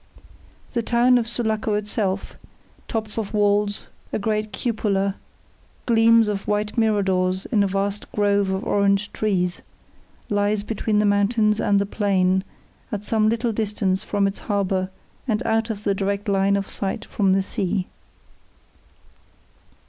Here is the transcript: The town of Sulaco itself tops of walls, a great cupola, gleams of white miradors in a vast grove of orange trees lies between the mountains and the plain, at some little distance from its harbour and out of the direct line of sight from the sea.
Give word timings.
The 0.73 0.81
town 0.81 1.19
of 1.19 1.27
Sulaco 1.27 1.75
itself 1.75 2.35
tops 2.87 3.19
of 3.19 3.35
walls, 3.35 3.87
a 4.11 4.17
great 4.17 4.51
cupola, 4.51 5.13
gleams 5.85 6.27
of 6.27 6.47
white 6.47 6.75
miradors 6.75 7.45
in 7.51 7.61
a 7.61 7.67
vast 7.67 8.11
grove 8.11 8.49
of 8.49 8.63
orange 8.65 9.13
trees 9.13 9.61
lies 10.27 10.63
between 10.63 10.97
the 10.97 11.05
mountains 11.05 11.61
and 11.61 11.77
the 11.79 11.85
plain, 11.85 12.43
at 12.91 13.03
some 13.03 13.29
little 13.29 13.51
distance 13.51 14.03
from 14.03 14.25
its 14.25 14.39
harbour 14.39 14.89
and 15.27 15.45
out 15.45 15.69
of 15.69 15.83
the 15.83 15.93
direct 15.93 16.27
line 16.27 16.55
of 16.55 16.67
sight 16.67 17.05
from 17.05 17.33
the 17.33 17.43
sea. 17.43 17.85